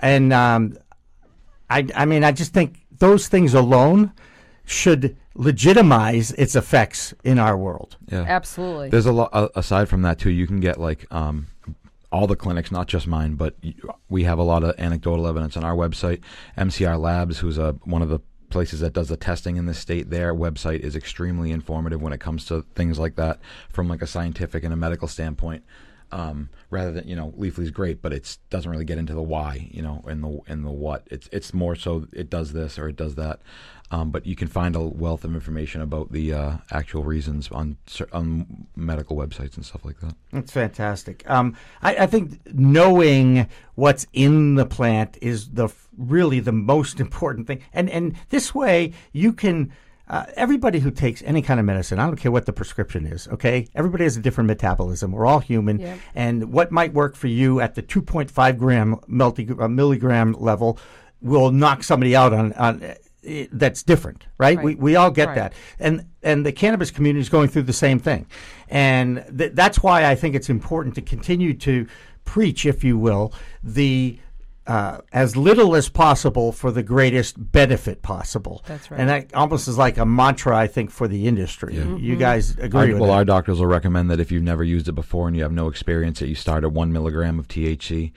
and 0.00 0.32
um, 0.32 0.76
I. 1.70 1.86
I 1.94 2.04
mean, 2.06 2.24
I 2.24 2.32
just 2.32 2.52
think 2.52 2.84
those 2.98 3.28
things 3.28 3.54
alone 3.54 4.12
should 4.64 5.16
legitimize 5.34 6.32
its 6.32 6.54
effects 6.54 7.14
in 7.24 7.38
our 7.38 7.56
world. 7.56 7.96
yeah. 8.10 8.24
Absolutely. 8.26 8.90
There's 8.90 9.06
a 9.06 9.12
lot 9.12 9.30
uh, 9.32 9.48
aside 9.54 9.88
from 9.88 10.02
that 10.02 10.18
too. 10.18 10.30
You 10.30 10.46
can 10.46 10.60
get 10.60 10.78
like 10.78 11.06
um, 11.12 11.48
all 12.10 12.26
the 12.26 12.36
clinics, 12.36 12.70
not 12.70 12.86
just 12.86 13.06
mine, 13.06 13.34
but 13.34 13.56
we 14.08 14.24
have 14.24 14.38
a 14.38 14.42
lot 14.42 14.62
of 14.62 14.78
anecdotal 14.78 15.26
evidence 15.26 15.56
on 15.56 15.64
our 15.64 15.74
website. 15.74 16.20
MCR 16.58 17.00
Labs, 17.00 17.38
who's 17.38 17.58
a 17.58 17.72
one 17.84 18.02
of 18.02 18.08
the 18.08 18.20
places 18.50 18.80
that 18.80 18.92
does 18.92 19.08
the 19.08 19.16
testing 19.16 19.56
in 19.56 19.64
the 19.64 19.74
state, 19.74 20.10
their 20.10 20.34
website 20.34 20.80
is 20.80 20.94
extremely 20.94 21.50
informative 21.50 22.02
when 22.02 22.12
it 22.12 22.20
comes 22.20 22.44
to 22.44 22.64
things 22.74 22.98
like 22.98 23.16
that 23.16 23.40
from 23.70 23.88
like 23.88 24.02
a 24.02 24.06
scientific 24.06 24.62
and 24.62 24.74
a 24.74 24.76
medical 24.76 25.08
standpoint. 25.08 25.64
Um, 26.12 26.50
rather 26.68 26.92
than 26.92 27.08
you 27.08 27.16
know, 27.16 27.32
Leafly's 27.38 27.70
great, 27.70 28.02
but 28.02 28.12
it 28.12 28.36
doesn't 28.50 28.70
really 28.70 28.84
get 28.84 28.98
into 28.98 29.14
the 29.14 29.22
why, 29.22 29.68
you 29.70 29.80
know, 29.80 30.04
and 30.06 30.22
the 30.22 30.40
and 30.46 30.62
the 30.62 30.70
what. 30.70 31.08
It's 31.10 31.26
it's 31.32 31.54
more 31.54 31.74
so 31.74 32.06
it 32.12 32.28
does 32.28 32.52
this 32.52 32.78
or 32.78 32.88
it 32.88 32.96
does 32.96 33.14
that. 33.14 33.40
Um, 33.92 34.10
but 34.10 34.24
you 34.24 34.34
can 34.34 34.48
find 34.48 34.74
a 34.74 34.80
wealth 34.80 35.22
of 35.22 35.34
information 35.34 35.82
about 35.82 36.12
the 36.12 36.32
uh, 36.32 36.56
actual 36.70 37.04
reasons 37.04 37.50
on 37.52 37.76
on 38.12 38.66
medical 38.74 39.16
websites 39.16 39.56
and 39.56 39.66
stuff 39.66 39.84
like 39.84 40.00
that. 40.00 40.14
That's 40.32 40.50
fantastic. 40.50 41.28
Um, 41.28 41.54
I, 41.82 41.96
I 41.96 42.06
think 42.06 42.40
knowing 42.54 43.46
what's 43.74 44.06
in 44.14 44.54
the 44.54 44.64
plant 44.64 45.18
is 45.20 45.50
the 45.50 45.68
really 45.98 46.40
the 46.40 46.52
most 46.52 47.00
important 47.06 47.46
thing, 47.46 47.60
and 47.74 47.90
and 47.90 48.16
this 48.30 48.54
way 48.54 48.94
you 49.12 49.32
can. 49.32 49.72
Uh, 50.08 50.26
everybody 50.34 50.78
who 50.78 50.90
takes 50.90 51.22
any 51.22 51.40
kind 51.40 51.58
of 51.58 51.64
medicine, 51.64 51.98
I 51.98 52.04
don't 52.04 52.16
care 52.16 52.32
what 52.32 52.44
the 52.44 52.52
prescription 52.52 53.06
is, 53.06 53.28
okay? 53.28 53.68
Everybody 53.74 54.04
has 54.04 54.14
a 54.16 54.20
different 54.20 54.48
metabolism. 54.48 55.12
We're 55.12 55.24
all 55.24 55.38
human. 55.38 55.78
Yep. 55.78 55.98
And 56.14 56.52
what 56.52 56.70
might 56.70 56.92
work 56.92 57.14
for 57.14 57.28
you 57.28 57.60
at 57.60 57.76
the 57.76 57.82
2.5 57.82 58.58
gram 58.58 59.00
multi, 59.06 59.48
uh, 59.58 59.68
milligram 59.68 60.32
level 60.32 60.78
will 61.22 61.50
knock 61.50 61.84
somebody 61.84 62.14
out 62.14 62.34
on, 62.34 62.52
on 62.54 62.82
that's 63.52 63.82
different, 63.82 64.26
right? 64.38 64.56
Right. 64.56 64.64
We, 64.64 64.74
we 64.74 64.96
all 64.96 65.10
get 65.10 65.28
Right. 65.28 65.34
that 65.36 65.52
and 65.78 66.06
and 66.22 66.44
the 66.44 66.52
cannabis 66.52 66.90
community 66.90 67.20
is 67.20 67.28
going 67.28 67.48
through 67.48 67.62
the 67.62 67.72
same 67.72 67.98
thing, 67.98 68.26
and 68.68 69.24
th- 69.36 69.52
that's 69.54 69.82
why 69.82 70.06
I 70.06 70.14
think 70.14 70.34
it's 70.34 70.50
important 70.50 70.94
to 70.96 71.02
continue 71.02 71.54
to 71.54 71.86
preach, 72.24 72.66
if 72.66 72.84
you 72.84 72.96
will, 72.98 73.32
the 73.62 74.18
uh, 74.64 74.98
as 75.12 75.36
little 75.36 75.74
as 75.74 75.88
possible 75.88 76.52
for 76.52 76.70
the 76.70 76.84
greatest 76.84 77.34
benefit 77.50 78.00
possible. 78.02 78.62
That's 78.68 78.90
right. 78.92 79.00
And 79.00 79.08
that 79.08 79.34
almost 79.34 79.66
is 79.66 79.76
like 79.76 79.98
a 79.98 80.06
mantra, 80.06 80.56
I 80.56 80.68
think, 80.68 80.92
for 80.92 81.08
the 81.08 81.26
industry. 81.26 81.74
You 81.74 82.14
guys 82.14 82.56
agree 82.58 82.80
Our, 82.80 82.86
with 82.92 82.98
well, 83.00 83.10
that? 83.10 83.16
our 83.16 83.24
doctors 83.24 83.58
will 83.58 83.66
recommend 83.66 84.08
that 84.12 84.20
if 84.20 84.30
you've 84.30 84.44
never 84.44 84.62
used 84.62 84.88
it 84.88 84.92
before 84.92 85.26
and 85.26 85.36
you 85.36 85.42
have 85.42 85.50
no 85.52 85.66
experience, 85.66 86.20
that 86.20 86.28
you 86.28 86.36
start 86.36 86.62
at 86.62 86.70
one 86.72 86.92
milligram 86.92 87.40
of 87.40 87.48
THC. 87.48 88.12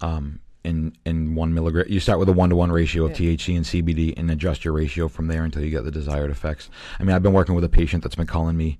Um, 0.00 0.38
in 0.64 0.92
in 1.04 1.34
one 1.34 1.54
milligram. 1.54 1.86
You 1.88 2.00
start 2.00 2.18
with 2.18 2.28
a 2.28 2.32
one 2.32 2.50
to 2.50 2.56
one 2.56 2.72
ratio 2.72 3.06
of 3.06 3.12
THC 3.12 3.56
and 3.56 3.64
CBD, 3.64 4.14
and 4.16 4.30
adjust 4.30 4.64
your 4.64 4.74
ratio 4.74 5.08
from 5.08 5.28
there 5.28 5.44
until 5.44 5.62
you 5.62 5.70
get 5.70 5.84
the 5.84 5.90
desired 5.90 6.30
effects. 6.30 6.68
I 6.98 7.04
mean, 7.04 7.14
I've 7.14 7.22
been 7.22 7.32
working 7.32 7.54
with 7.54 7.64
a 7.64 7.68
patient 7.68 8.02
that's 8.02 8.14
been 8.14 8.26
calling 8.26 8.56
me 8.56 8.78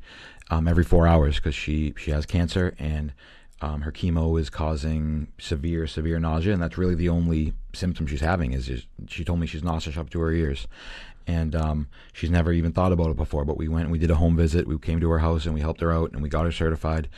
um, 0.51 0.69
every 0.69 0.85
four 0.85 1.07
hours 1.07 1.37
because 1.37 1.55
she 1.55 1.95
she 1.97 2.11
has 2.11 2.27
cancer 2.27 2.75
and. 2.79 3.13
Um, 3.63 3.83
her 3.83 3.93
chemo 3.93 4.41
is 4.41 4.49
causing 4.49 5.29
severe, 5.39 5.87
severe 5.87 6.19
nausea, 6.19 6.55
and 6.55 6.63
that's 6.63 6.79
really 6.79 6.95
the 6.95 7.11
only 7.11 7.53
symptom 7.75 8.07
she's 8.07 8.23
having. 8.23 8.55
Is, 8.55 8.71
is 8.71 8.87
she 9.07 9.23
told 9.23 9.39
me 9.39 9.47
she's 9.47 9.63
nauseous 9.63 9.99
up 9.99 10.09
to 10.13 10.21
her 10.21 10.33
ears, 10.33 10.67
and 11.27 11.55
um, 11.55 11.87
she's 12.15 12.31
never 12.31 12.53
even 12.53 12.73
thought 12.73 12.91
about 12.91 13.11
it 13.11 13.17
before. 13.17 13.45
But 13.45 13.59
we 13.59 13.69
went 13.69 13.85
and 13.85 13.93
we 13.93 13.99
did 13.99 14.11
a 14.11 14.15
home 14.15 14.35
visit. 14.35 14.67
We 14.67 14.79
came 14.79 14.99
to 15.01 15.11
her 15.11 15.19
house 15.19 15.45
and 15.45 15.55
we 15.55 15.61
helped 15.61 15.83
her 15.83 15.93
out 15.93 16.13
and 16.13 16.23
we 16.23 16.31
got 16.31 16.47
her 16.47 16.53
certified, 16.53 17.11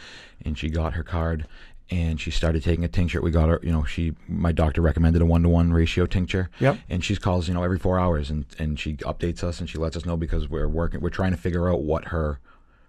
and 0.45 0.59
she 0.59 0.69
got 0.69 0.95
her 0.95 1.05
card 1.05 1.47
and 1.93 2.19
she 2.19 2.31
started 2.31 2.63
taking 2.63 2.85
a 2.85 2.89
tincture. 2.89 3.21
We 3.21 3.31
got 3.31 3.49
her, 3.51 3.61
you 3.63 3.71
know, 3.71 3.85
she 3.85 4.15
my 4.27 4.51
doctor 4.51 4.81
recommended 4.81 5.21
a 5.21 5.27
one 5.27 5.43
to 5.43 5.49
one 5.51 5.73
ratio 5.73 6.07
tincture. 6.07 6.49
Yep. 6.59 6.79
And 6.89 7.05
she 7.05 7.15
calls, 7.17 7.49
you 7.49 7.55
know, 7.55 7.63
every 7.63 7.79
four 7.79 7.99
hours, 8.01 8.31
and 8.31 8.47
and 8.59 8.81
she 8.81 8.95
updates 8.95 9.45
us 9.45 9.61
and 9.61 9.69
she 9.69 9.77
lets 9.79 9.97
us 9.97 10.07
know 10.07 10.17
because 10.17 10.49
we're 10.49 10.69
working, 10.69 11.01
we're 11.01 11.11
trying 11.11 11.33
to 11.33 11.37
figure 11.37 11.69
out 11.69 11.83
what 11.83 12.07
her 12.07 12.41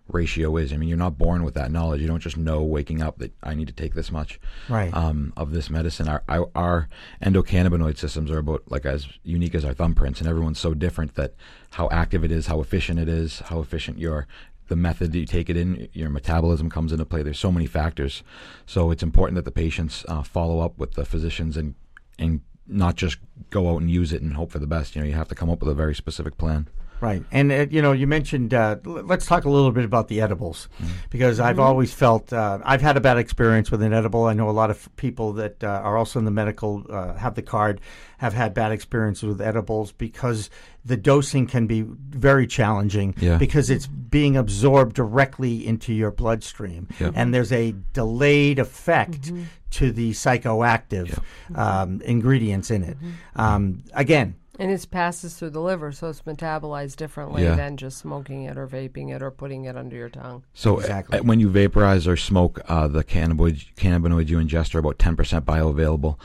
ratio 0.07 0.57
is. 0.57 0.73
I 0.73 0.77
mean, 0.77 0.89
you're 0.89 0.97
not 0.97 1.17
born 1.17 1.43
with 1.43 1.53
that 1.53 1.71
knowledge. 1.71 2.01
You 2.01 2.07
don't 2.07 2.19
just 2.19 2.35
know 2.37 2.61
waking 2.61 3.01
up 3.01 3.17
that 3.19 3.31
I 3.41 3.55
need 3.55 3.67
to 3.67 3.73
take 3.73 3.93
this 3.93 4.11
much 4.11 4.39
Right. 4.69 4.93
um, 4.93 5.31
of 5.37 5.51
this 5.51 5.69
medicine. 5.69 6.07
Our, 6.07 6.23
our 6.27 6.49
our 6.55 6.89
endocannabinoid 7.21 7.97
systems 7.97 8.29
are 8.31 8.39
about 8.39 8.63
like 8.69 8.85
as 8.85 9.07
unique 9.23 9.55
as 9.55 9.65
our 9.65 9.73
thumbprints, 9.73 10.19
and 10.19 10.27
everyone's 10.27 10.59
so 10.59 10.73
different 10.73 11.15
that 11.15 11.33
how 11.71 11.89
active 11.91 12.23
it 12.23 12.31
is, 12.31 12.47
how 12.47 12.61
efficient 12.61 12.99
it 12.99 13.09
is, 13.09 13.39
how 13.39 13.59
efficient 13.59 13.97
your 13.97 14.27
the 14.73 14.77
method 14.77 15.11
that 15.11 15.19
you 15.19 15.27
take 15.27 15.51
it 15.51 15.55
in, 15.55 15.87
your 15.93 16.09
metabolism 16.09 16.67
comes 16.67 16.91
into 16.91 17.05
play. 17.05 17.21
There's 17.21 17.37
so 17.37 17.51
many 17.51 17.67
factors, 17.67 18.23
so 18.65 18.89
it's 18.89 19.03
important 19.03 19.35
that 19.35 19.45
the 19.45 19.51
patients 19.51 20.03
uh, 20.07 20.23
follow 20.23 20.61
up 20.61 20.79
with 20.79 20.93
the 20.93 21.05
physicians 21.05 21.55
and 21.57 21.75
and 22.17 22.41
not 22.65 22.95
just 22.95 23.19
go 23.51 23.69
out 23.71 23.81
and 23.81 23.91
use 23.91 24.11
it 24.11 24.23
and 24.23 24.33
hope 24.33 24.49
for 24.49 24.57
the 24.57 24.65
best. 24.65 24.95
You 24.95 25.01
know, 25.01 25.07
you 25.07 25.13
have 25.13 25.27
to 25.27 25.35
come 25.35 25.51
up 25.51 25.59
with 25.59 25.69
a 25.69 25.75
very 25.75 25.93
specific 25.93 26.39
plan. 26.39 26.67
Right, 27.03 27.21
and 27.33 27.51
uh, 27.51 27.65
you 27.69 27.81
know, 27.81 27.91
you 27.91 28.07
mentioned. 28.07 28.53
Uh, 28.53 28.77
l- 28.85 29.03
let's 29.03 29.25
talk 29.25 29.43
a 29.43 29.49
little 29.49 29.71
bit 29.71 29.83
about 29.83 30.07
the 30.07 30.21
edibles, 30.21 30.69
because 31.09 31.37
I've 31.39 31.59
always 31.59 31.93
felt 31.93 32.31
uh, 32.31 32.59
I've 32.63 32.81
had 32.81 32.95
a 32.95 33.01
bad 33.01 33.17
experience 33.17 33.69
with 33.71 33.81
an 33.81 33.91
edible. 33.91 34.23
I 34.23 34.33
know 34.33 34.49
a 34.49 34.51
lot 34.51 34.69
of 34.69 34.87
people 34.95 35.33
that 35.33 35.61
uh, 35.63 35.67
are 35.67 35.97
also 35.97 36.17
in 36.19 36.23
the 36.23 36.31
medical 36.31 36.85
uh, 36.89 37.13
have 37.15 37.35
the 37.35 37.41
card 37.41 37.81
have 38.19 38.33
had 38.33 38.53
bad 38.53 38.71
experiences 38.71 39.25
with 39.25 39.41
edibles 39.41 39.91
because 39.91 40.49
the 40.85 40.95
dosing 40.95 41.45
can 41.45 41.67
be 41.67 41.81
very 41.81 42.47
challenging 42.47 43.13
Yeah. 43.19 43.37
because 43.37 43.69
it's 43.69 43.85
being 43.87 44.37
absorbed 44.37 44.95
directly 44.95 45.67
into 45.67 45.91
your 45.93 46.11
bloodstream, 46.11 46.87
Yeah. 47.01 47.11
and 47.15 47.33
there's 47.33 47.51
a 47.51 47.73
delayed 47.91 48.59
effect 48.59 49.33
to 49.71 49.91
the 49.91 50.11
psychoactive 50.11 51.19
um, 51.53 52.01
ingredients 52.05 52.71
in 52.71 52.83
it. 52.83 52.97
Um, 53.35 53.83
again, 53.93 54.35
And 54.63 54.71
it 54.71 54.87
passes 54.89 55.35
through 55.35 55.49
the 55.49 55.59
liver, 55.59 55.91
so 55.91 56.07
it's 56.07 56.21
metabolized 56.21 56.95
differently 56.95 57.43
Yeah. 57.43 57.55
than 57.55 57.75
just 57.75 57.97
smoking 57.97 58.43
it 58.43 58.57
or 58.57 58.65
vaping 58.65 59.13
it 59.13 59.21
or 59.21 59.29
putting 59.29 59.65
it 59.65 59.75
under 59.75 59.97
your 59.97 60.07
tongue. 60.07 60.43
So 60.53 60.79
Exactly. 60.79 61.19
uh, 61.19 61.23
when 61.23 61.41
you 61.41 61.49
vaporize 61.49 62.07
or 62.07 62.15
smoke, 62.15 62.61
uh, 62.69 62.87
the 62.87 63.03
cannabinoids, 63.03 63.65
cannabinoids 63.75 64.29
you 64.29 64.37
ingest 64.37 64.73
are 64.73 64.79
about 64.79 64.99
10% 64.99 65.43
bioavailable. 65.43 66.17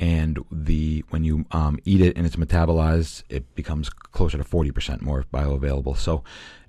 And 0.00 0.40
the 0.50 1.04
when 1.10 1.22
you 1.22 1.46
um, 1.52 1.78
eat 1.84 2.00
it 2.00 2.16
and 2.16 2.26
it's 2.26 2.34
metabolized, 2.34 3.22
it 3.28 3.54
becomes 3.54 3.90
closer 3.90 4.38
to 4.38 4.42
40% 4.44 5.00
more 5.00 5.24
bioavailable. 5.32 5.96
So, 5.96 6.24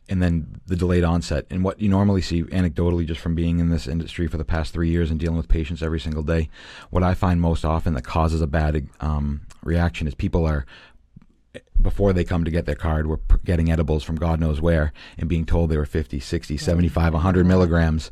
and 0.08 0.22
then 0.22 0.62
the 0.68 0.76
delayed 0.76 1.04
onset. 1.04 1.48
And 1.50 1.64
what 1.64 1.82
you 1.82 1.90
normally 1.90 2.22
see 2.22 2.44
anecdotally 2.44 3.08
just 3.08 3.20
from 3.20 3.34
being 3.34 3.58
in 3.58 3.70
this 3.70 3.88
industry 3.88 4.28
for 4.28 4.38
the 4.38 4.46
past 4.46 4.74
three 4.74 4.90
years 4.90 5.10
and 5.10 5.20
dealing 5.20 5.38
with 5.38 5.48
patients 5.48 5.82
every 5.82 6.00
single 6.00 6.22
day, 6.22 6.50
what 6.92 7.02
I 7.02 7.16
find 7.16 7.42
most 7.42 7.66
often 7.66 7.96
that 7.96 8.04
causes 8.04 8.42
a 8.42 8.48
bad 8.48 8.88
um, 9.00 9.42
reaction 9.64 10.06
is 10.06 10.14
people 10.14 10.46
are 10.46 10.68
before 11.82 12.14
they 12.14 12.24
come 12.24 12.44
to 12.44 12.52
get 12.52 12.66
their 12.66 12.76
card 12.76 13.08
were 13.08 13.20
getting 13.44 13.72
edibles 13.72 14.04
from 14.04 14.16
God 14.16 14.40
knows 14.40 14.60
where 14.62 14.92
and 15.18 15.30
being 15.30 15.46
told 15.46 15.70
they 15.70 15.78
were 15.78 15.86
50, 15.86 16.20
60, 16.20 16.58
75, 16.58 17.14
100 17.14 17.46
milligrams. 17.46 18.12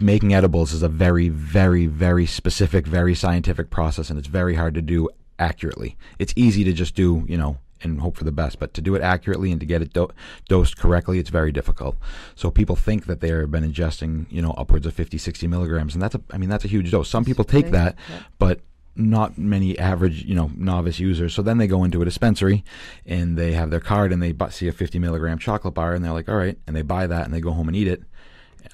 Making 0.00 0.34
edibles 0.34 0.72
is 0.72 0.82
a 0.82 0.88
very, 0.88 1.28
very, 1.28 1.86
very 1.86 2.26
specific, 2.26 2.86
very 2.86 3.14
scientific 3.14 3.70
process, 3.70 4.10
and 4.10 4.18
it's 4.18 4.28
very 4.28 4.54
hard 4.54 4.74
to 4.74 4.82
do 4.82 5.08
accurately. 5.38 5.96
It's 6.18 6.34
easy 6.36 6.64
to 6.64 6.72
just 6.72 6.94
do, 6.94 7.24
you 7.28 7.38
know, 7.38 7.58
and 7.82 8.00
hope 8.00 8.16
for 8.16 8.24
the 8.24 8.32
best, 8.32 8.58
but 8.58 8.74
to 8.74 8.80
do 8.80 8.94
it 8.94 9.02
accurately 9.02 9.52
and 9.52 9.60
to 9.60 9.66
get 9.66 9.82
it 9.82 9.92
do- 9.92 10.10
dosed 10.48 10.76
correctly, 10.76 11.18
it's 11.18 11.30
very 11.30 11.52
difficult. 11.52 11.96
So 12.34 12.50
people 12.50 12.76
think 12.76 13.06
that 13.06 13.20
they've 13.20 13.50
been 13.50 13.70
ingesting, 13.70 14.26
you 14.30 14.42
know, 14.42 14.50
upwards 14.52 14.86
of 14.86 14.94
50, 14.94 15.16
60 15.18 15.46
milligrams, 15.46 15.94
and 15.94 16.02
that's 16.02 16.14
a, 16.14 16.20
I 16.32 16.38
mean, 16.38 16.48
that's 16.48 16.64
a 16.64 16.68
huge 16.68 16.90
dose. 16.90 17.08
Some 17.08 17.24
people 17.24 17.44
take 17.44 17.70
that, 17.70 17.96
but 18.38 18.60
not 18.98 19.38
many 19.38 19.78
average, 19.78 20.24
you 20.24 20.34
know, 20.34 20.50
novice 20.56 20.98
users. 20.98 21.32
So 21.32 21.40
then 21.40 21.58
they 21.58 21.66
go 21.68 21.84
into 21.84 22.02
a 22.02 22.04
dispensary 22.04 22.64
and 23.06 23.38
they 23.38 23.52
have 23.52 23.70
their 23.70 23.80
card 23.80 24.12
and 24.12 24.20
they 24.22 24.34
see 24.50 24.66
a 24.68 24.72
50 24.72 24.98
milligram 24.98 25.38
chocolate 25.38 25.74
bar 25.74 25.94
and 25.94 26.04
they're 26.04 26.12
like, 26.12 26.28
all 26.28 26.36
right, 26.36 26.58
and 26.66 26.74
they 26.74 26.82
buy 26.82 27.06
that 27.06 27.24
and 27.24 27.32
they 27.32 27.40
go 27.40 27.52
home 27.52 27.68
and 27.68 27.76
eat 27.76 27.86
it. 27.88 28.02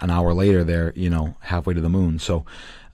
An 0.00 0.10
hour 0.10 0.32
later, 0.34 0.64
they're 0.64 0.92
you 0.96 1.10
know 1.10 1.36
halfway 1.40 1.74
to 1.74 1.80
the 1.80 1.88
moon. 1.90 2.18
So 2.18 2.44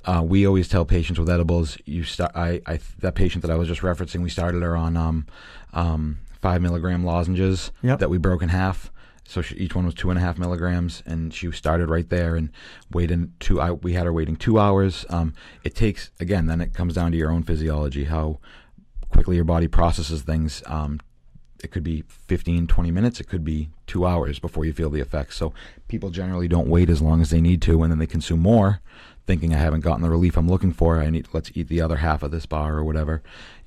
uh, 0.05 0.23
we 0.27 0.47
always 0.47 0.69
tell 0.69 0.85
patients 0.85 1.19
with 1.19 1.31
edibles, 1.31 1.79
you 1.87 2.03
start. 2.05 2.33
I, 2.35 2.61
I 2.67 2.81
that 2.99 3.15
patient 3.15 3.43
that 3.43 3.51
I 3.51 3.55
was 3.55 3.69
just 3.69 3.81
referencing, 3.81 4.23
we 4.23 4.29
started 4.29 4.63
her 4.63 4.77
on 4.77 4.97
um, 4.97 5.27
um, 5.73 6.19
five 6.43 6.61
milligram 6.61 7.05
lozenges 7.05 7.71
Yep. 7.83 8.01
that 8.01 8.11
we 8.11 8.19
broke 8.19 8.43
in 8.43 8.49
half. 8.51 8.91
So 9.31 9.43
she, 9.43 9.55
each 9.55 9.77
one 9.77 9.87
was 9.87 9.95
two 9.95 10.11
and 10.11 10.19
a 10.19 10.23
half 10.23 10.39
milligrams, 10.39 11.05
and 11.07 11.33
she 11.33 11.49
started 11.53 11.89
right 11.89 12.09
there 12.09 12.35
and 12.35 12.51
waited 12.91 13.39
two. 13.39 13.61
I, 13.61 13.71
we 13.71 13.93
had 13.93 14.05
her 14.05 14.13
waiting 14.13 14.35
two 14.35 14.59
hours. 14.59 15.07
Um, 15.09 15.35
it 15.63 15.77
takes 15.77 16.11
again. 16.19 16.47
Then 16.47 16.61
it 16.61 16.75
comes 16.75 16.95
down 16.95 17.13
to 17.13 17.17
your 17.17 17.31
own 17.31 17.45
physiology, 17.45 18.05
how 18.07 18.41
quickly 19.09 19.37
your 19.37 19.45
body 19.45 19.69
processes 19.69 20.23
things. 20.23 20.65
Um, 20.67 20.99
it 21.63 21.71
could 21.71 21.85
be 21.85 22.03
15, 22.27 22.67
20 22.67 22.91
minutes. 22.91 23.21
It 23.21 23.29
could 23.29 23.45
be 23.45 23.69
two 23.91 24.07
hours 24.07 24.39
before 24.39 24.65
you 24.65 24.73
feel 24.73 24.89
the 24.89 25.01
effects. 25.01 25.37
So 25.37 25.53
people 25.89 26.11
generally 26.11 26.49
don't 26.49 26.69
wait 26.69 26.89
as 26.89 27.03
long 27.03 27.21
as 27.21 27.31
they 27.31 27.41
need 27.41 27.61
to, 27.63 27.83
and 27.83 27.91
then 27.91 27.99
they 27.99 28.07
consume 28.07 28.41
more, 28.41 28.81
thinking 29.27 29.53
I 29.53 29.59
haven't 29.59 29.81
gotten 29.81 30.03
the 30.03 30.11
relief 30.11 30.37
I'm 30.37 30.49
looking 30.49 30.73
for. 30.73 31.01
I 31.01 31.11
need 31.11 31.27
let's 31.33 31.51
eat 31.55 31.69
the 31.69 31.83
other 31.83 31.97
half 31.97 32.23
of 32.23 32.31
this 32.31 32.47
bar 32.47 32.77
or 32.77 32.85
whatever, 32.85 33.23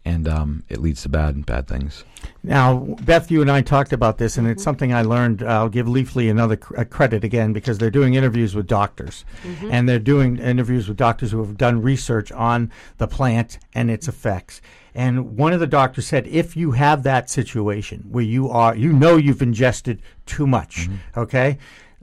and 0.06 0.28
um, 0.28 0.64
it 0.70 0.80
leads 0.80 1.02
to 1.04 1.10
bad 1.10 1.36
and 1.36 1.46
bad 1.46 1.68
things. 1.68 2.06
Now, 2.42 2.80
Beth, 3.04 3.30
you 3.30 3.42
and 3.42 3.52
I 3.52 3.62
talked 3.62 3.92
about 3.92 4.18
this, 4.18 4.38
and 4.38 4.48
it's 4.48 4.64
something 4.64 4.94
I 4.94 5.02
learned. 5.02 5.44
I'll 5.44 5.70
give 5.70 5.88
Leafly 5.88 6.32
another 6.32 6.56
cr- 6.56 6.80
uh, 6.80 6.86
credit 6.86 7.24
again 7.26 7.52
because 7.52 7.78
they're 7.78 7.92
doing 7.92 8.14
interviews 8.14 8.56
with 8.56 8.66
doctors, 8.68 9.26
and 9.70 9.88
they're 9.88 10.00
doing 10.00 10.38
interviews 10.38 10.88
with 10.88 10.98
doctors 10.98 11.32
who 11.32 11.40
have 11.40 11.58
done 11.58 11.82
research 11.82 12.32
on 12.32 12.72
the 12.98 13.08
plant 13.08 13.60
and 13.74 13.92
its 13.92 14.08
effects. 14.08 14.62
And 14.96 15.38
one 15.38 15.54
of 15.54 15.60
the 15.60 15.68
doctors 15.68 16.06
said, 16.06 16.28
if 16.28 16.56
you 16.56 16.72
have 16.72 17.02
that 17.04 17.30
situation 17.30 18.06
where 18.12 18.24
you 18.24 18.50
are, 18.50 18.76
you 18.76 18.94
know, 18.94 19.18
you've 19.18 19.42
ingested 19.42 20.02
too 20.26 20.48
much, 20.48 20.90
okay. 21.18 21.58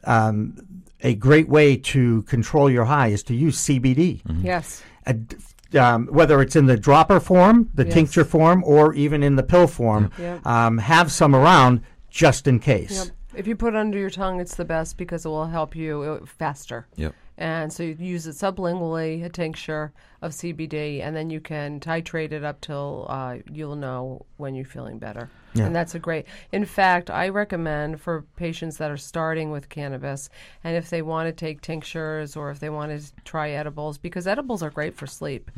Um, 0.05 0.57
a 1.03 1.15
great 1.15 1.49
way 1.49 1.77
to 1.77 2.23
control 2.23 2.71
your 2.71 2.85
high 2.85 3.09
is 3.09 3.23
to 3.25 3.35
use 3.35 3.59
CBD 3.59 4.21
Yes. 4.43 4.83
a 5.07 5.15
d- 5.15 5.37
um, 5.79 6.07
whether 6.09 6.43
it's 6.43 6.57
in 6.57 6.67
the 6.67 6.77
dropper 6.77 7.21
form, 7.21 7.71
the 7.75 7.85
Yes. 7.85 7.95
tincture 7.95 8.25
form, 8.25 8.63
or 8.67 8.93
even 8.95 9.23
in 9.23 9.37
the 9.37 9.43
pill 9.43 9.67
form, 9.69 10.11
Yep. 10.19 10.45
um, 10.47 10.79
have 10.79 11.13
some 11.13 11.35
around 11.35 11.81
just 12.11 12.47
in 12.49 12.59
case. 12.59 13.07
Yep. 13.07 13.17
If 13.37 13.47
you 13.47 13.55
put 13.55 13.75
it 13.75 13.77
under 13.79 13.97
your 13.97 14.11
tongue, 14.11 14.41
it's 14.41 14.57
the 14.57 14.65
best 14.65 14.97
because 14.99 15.25
it 15.25 15.29
will 15.29 15.47
help 15.47 15.77
you 15.77 16.03
uh, 16.03 16.27
faster. 16.27 16.89
Yep. 16.97 17.15
And 17.39 17.73
so 17.73 17.83
you 17.83 17.97
use 17.99 18.27
it 18.27 18.37
sublingually, 18.37 19.25
a 19.25 19.29
tincture 19.29 19.93
of 20.21 20.33
CBD, 20.33 21.03
and 21.03 21.17
then 21.17 21.31
you 21.31 21.41
can 21.41 21.81
titrate 21.81 22.33
it 22.33 22.45
up 22.45 22.61
till 22.61 23.07
uh, 23.09 23.37
you'll 23.51 23.77
know 23.77 24.27
when 24.37 24.55
you're 24.55 24.67
feeling 24.67 24.99
better. 24.99 25.31
Yeah. 25.55 25.65
And 25.65 25.75
that's 25.75 25.95
a 25.95 25.99
great. 25.99 26.27
In 26.53 26.65
fact, 26.65 27.11
I 27.11 27.29
recommend 27.31 28.01
for 28.01 28.23
patients 28.37 28.77
that 28.77 28.91
are 28.91 28.97
starting 28.97 29.51
with 29.51 29.69
cannabis, 29.69 30.29
and 30.63 30.77
if 30.77 30.91
they 30.91 31.03
want 31.03 31.29
to 31.29 31.33
take 31.33 31.61
tinctures 31.61 32.37
or 32.37 32.51
if 32.51 32.61
they 32.61 32.71
want 32.71 32.99
to 33.01 33.13
try 33.25 33.51
edibles, 33.51 33.99
because 33.99 34.27
edibles 34.27 34.63
are 34.63 34.71
great 34.71 34.95
for 34.95 35.07
sleep. 35.07 35.51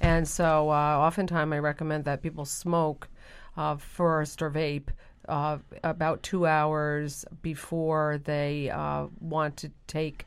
And 0.00 0.26
so, 0.26 0.70
uh, 0.70 0.72
oftentimes, 0.72 1.52
I 1.52 1.58
recommend 1.58 2.04
that 2.04 2.22
people 2.22 2.44
smoke 2.44 3.08
uh, 3.56 3.76
first 3.76 4.40
or 4.40 4.50
vape 4.50 4.88
uh, 5.28 5.58
about 5.82 6.22
two 6.22 6.46
hours 6.46 7.24
before 7.42 8.20
they 8.24 8.70
uh, 8.70 9.06
want 9.20 9.56
to 9.58 9.70
take 9.86 10.26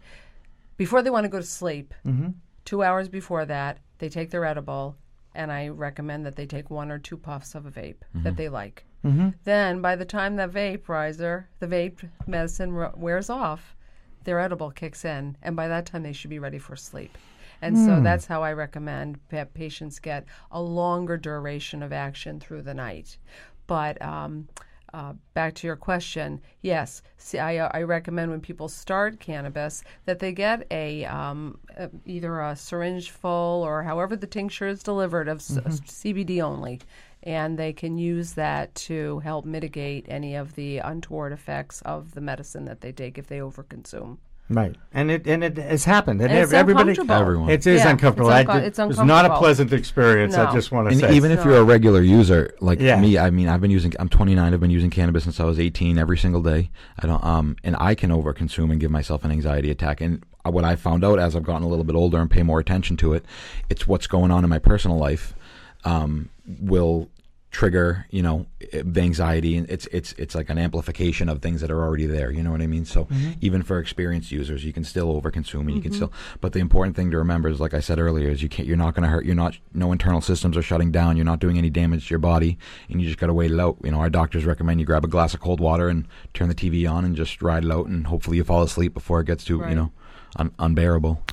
before 0.78 1.02
they 1.02 1.10
want 1.10 1.26
to 1.26 1.30
go 1.30 1.40
to 1.40 1.46
sleep, 1.46 1.94
mm-hmm. 2.06 2.30
two 2.66 2.84
hours 2.84 3.10
before 3.10 3.46
that, 3.46 3.80
they 3.98 4.10
take 4.10 4.30
their 4.30 4.46
edible, 4.46 4.96
and 5.36 5.52
I 5.52 5.68
recommend 5.70 6.26
that 6.26 6.36
they 6.36 6.46
take 6.46 6.70
one 6.70 6.92
or 6.92 7.00
two 7.00 7.18
puffs 7.18 7.56
of 7.56 7.66
a 7.66 7.72
vape 7.72 8.02
that 8.14 8.24
mm-hmm. 8.24 8.36
they 8.36 8.50
like. 8.50 8.86
Mm-hmm. 9.06 9.30
Then, 9.44 9.82
by 9.82 9.96
the 9.96 10.06
time 10.06 10.36
that 10.38 10.52
vaporizer, 10.52 11.46
the 11.60 11.68
vape 11.68 12.08
medicine 12.26 12.76
r- 12.76 12.94
wears 12.96 13.30
off, 13.30 13.76
their 14.24 14.40
edible 14.40 14.72
kicks 14.72 15.06
in, 15.06 15.38
and 15.42 15.56
by 15.56 15.68
that 15.68 15.86
time 15.86 16.04
they 16.04 16.14
should 16.14 16.30
be 16.30 16.40
ready 16.40 16.60
for 16.60 16.76
sleep. 16.76 17.18
And 17.62 17.76
so 17.76 17.96
hmm. 17.96 18.04
that's 18.04 18.28
how 18.28 18.44
I 18.44 18.54
recommend 18.54 19.20
that 19.30 19.54
patients 19.56 19.98
get 19.98 20.26
a 20.52 20.62
longer 20.62 21.18
duration 21.18 21.82
of 21.82 21.92
action 21.92 22.40
through 22.40 22.62
the 22.62 22.74
night. 22.74 23.18
But 23.66 24.00
um, 24.02 24.48
uh, 24.94 25.14
back 25.34 25.54
to 25.56 25.68
your 25.68 25.76
question, 25.76 26.42
yes, 26.62 27.02
see, 27.18 27.40
I, 27.40 27.68
I 27.68 27.82
recommend 27.84 28.32
when 28.32 28.42
people 28.42 28.68
start 28.70 29.20
cannabis 29.20 29.84
that 30.06 30.20
they 30.20 30.32
get 30.32 30.66
a 30.72 31.06
um, 31.06 31.60
uh, 31.78 31.88
either 32.06 32.40
a 32.42 32.56
syringe 32.56 33.12
full 33.12 33.64
or 33.64 33.84
however 33.84 34.16
the 34.16 34.28
tincture 34.28 34.68
is 34.68 34.82
delivered 34.84 35.28
of 35.28 35.40
Mm-hmm. 35.40 35.68
s- 35.68 35.82
CBD 35.82 36.42
only, 36.42 36.80
and 37.24 37.58
they 37.58 37.74
can 37.74 37.98
use 37.98 38.34
that 38.34 38.74
to 38.76 39.20
help 39.20 39.46
mitigate 39.46 40.06
any 40.08 40.36
of 40.36 40.56
the 40.56 40.78
untoward 40.80 41.34
effects 41.34 41.82
of 41.82 42.14
the 42.14 42.22
medicine 42.22 42.66
that 42.66 42.82
they 42.82 42.92
take 42.92 43.18
if 43.18 43.28
they 43.28 43.40
overconsume. 43.40 44.18
Right, 44.50 44.76
and 44.94 45.12
it 45.12 45.28
and 45.28 45.44
it 45.44 45.58
has 45.58 45.84
happened, 45.84 46.22
and, 46.22 46.32
And 46.32 46.40
it's 46.40 46.54
everybody, 46.54 46.92
uncomfortable. 46.92 47.22
Everyone. 47.22 47.50
it 47.50 47.68
is 47.68 47.82
Yeah, 47.82 47.90
uncomfortable. 47.90 48.30
it's 48.30 48.36
I 48.36 48.40
unco- 48.40 48.54
did- 48.54 48.64
it's 48.64 48.80
it 48.80 48.88
was 48.88 49.00
not 49.00 49.26
a 49.26 49.36
pleasant 49.38 49.74
experience. 49.74 50.36
I 50.36 50.54
just 50.54 50.72
want 50.72 50.88
to 50.88 50.92
And 50.94 51.02
say, 51.02 51.16
even 51.18 51.32
if 51.32 51.44
you're 51.44 51.58
a 51.58 51.64
regular 51.66 52.02
user 52.02 52.54
like 52.62 52.80
Yeah. 52.80 52.98
me, 53.02 53.18
I 53.18 53.30
mean, 53.30 53.50
I've 53.50 53.60
been 53.60 53.72
using. 53.72 53.94
I'm 54.00 54.08
29. 54.08 54.54
I've 54.54 54.60
been 54.62 54.70
using 54.72 54.90
cannabis 54.90 55.24
since 55.26 55.42
I 55.42 55.44
was 55.44 55.60
18 55.60 55.98
every 55.98 56.18
single 56.18 56.42
day. 56.42 56.70
I 56.98 57.08
don't. 57.08 57.22
Um, 57.26 57.58
and 57.64 57.76
I 57.78 57.94
can 57.94 58.10
overconsume 58.10 58.72
and 58.72 58.80
give 58.80 58.90
myself 58.90 59.26
an 59.26 59.32
anxiety 59.32 59.70
attack. 59.70 60.00
And 60.00 60.24
what 60.46 60.64
I 60.64 60.78
found 60.78 61.04
out 61.04 61.20
as 61.20 61.36
I've 61.36 61.44
gotten 61.44 61.64
a 61.64 61.68
little 61.68 61.84
bit 61.84 61.98
older 61.98 62.18
and 62.22 62.32
pay 62.32 62.42
more 62.44 62.60
attention 62.62 62.96
to 62.98 63.14
it, 63.14 63.26
it's 63.70 63.86
what's 63.86 64.08
going 64.08 64.32
on 64.32 64.46
in 64.46 64.50
my 64.50 64.60
personal 64.60 64.98
life. 64.98 65.36
Um, 65.84 66.30
will 66.62 67.10
trigger 67.58 68.06
you 68.12 68.22
know 68.22 68.46
the 68.72 69.02
anxiety 69.02 69.58
and 69.58 69.68
it's 69.68 69.88
it's 69.88 70.14
it's 70.14 70.36
like 70.36 70.48
an 70.52 70.60
amplification 70.60 71.28
of 71.28 71.42
things 71.42 71.60
that 71.60 71.72
are 71.72 71.82
already 71.82 72.06
there 72.06 72.30
you 72.30 72.44
know 72.44 72.52
what 72.52 72.62
i 72.62 72.68
mean? 72.68 72.86
So 72.86 73.06
mm-hmm. 73.06 73.32
even 73.42 73.64
for 73.64 73.80
experienced 73.80 74.32
users 74.32 74.64
you 74.64 74.72
can 74.72 74.84
still 74.84 75.20
overconsume 75.20 75.62
and 75.62 75.72
you 75.74 75.82
can 75.82 75.90
mm-hmm. 75.90 75.96
still 75.96 76.14
but 76.40 76.54
the 76.54 76.60
important 76.60 76.96
thing 76.96 77.10
to 77.10 77.18
remember 77.18 77.50
is 77.50 77.60
like 77.60 77.74
i 77.74 77.80
said 77.80 77.98
earlier 77.98 78.30
is 78.30 78.44
you 78.44 78.48
can't 78.48 78.68
you're 78.68 78.78
not 78.78 78.94
going 78.94 79.02
to 79.02 79.10
hurt 79.10 79.26
you're 79.26 79.34
not 79.34 79.58
no 79.74 79.92
internal 79.92 80.22
systems 80.22 80.56
are 80.56 80.62
shutting 80.62 80.92
down 80.92 81.18
you're 81.18 81.26
not 81.26 81.40
doing 81.40 81.58
any 81.58 81.72
damage 81.72 82.06
to 82.08 82.12
your 82.12 82.20
body 82.20 82.60
and 82.90 83.02
you 83.02 83.08
just 83.08 83.18
got 83.18 83.26
to 83.26 83.34
wait 83.34 83.50
it 83.50 83.60
out. 83.60 83.76
You 83.84 83.90
know 83.90 84.02
our 84.02 84.12
doctors 84.12 84.46
recommend 84.46 84.80
you 84.80 84.86
grab 84.86 85.04
a 85.04 85.08
glass 85.08 85.34
of 85.34 85.40
cold 85.40 85.60
water 85.60 85.90
and 85.90 86.08
turn 86.36 86.50
the 86.50 86.56
tv 86.56 86.88
on 86.88 87.06
and 87.06 87.16
just 87.16 87.42
ride 87.42 87.66
it 87.66 87.72
out 87.72 87.88
and 87.88 88.06
hopefully 88.06 88.38
you 88.38 88.44
fall 88.44 88.62
asleep 88.62 88.94
before 88.94 89.20
it 89.22 89.26
gets 89.26 89.44
too 89.44 89.62
Right. 89.62 89.70
you 89.72 89.76
know 89.76 89.92
un- 90.36 90.54
unbearable 90.60 91.24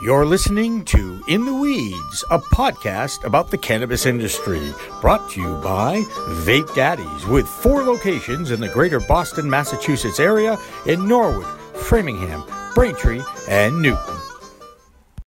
You're 0.00 0.26
listening 0.26 0.84
to 0.86 1.22
In 1.28 1.44
the 1.44 1.54
Weeds, 1.54 2.24
a 2.28 2.40
podcast 2.40 3.22
about 3.22 3.52
the 3.52 3.58
cannabis 3.58 4.06
industry, 4.06 4.74
brought 5.00 5.30
to 5.30 5.40
you 5.40 5.54
by 5.62 6.02
Vape 6.42 6.74
Daddies, 6.74 7.26
with 7.26 7.46
four 7.46 7.84
locations 7.84 8.50
in 8.50 8.58
the 8.58 8.68
greater 8.68 8.98
Boston, 8.98 9.48
Massachusetts 9.48 10.18
area 10.18 10.58
in 10.84 11.06
Norwood, 11.06 11.46
Framingham, 11.76 12.42
Braintree, 12.74 13.22
and 13.48 13.80
Newton. 13.80 14.23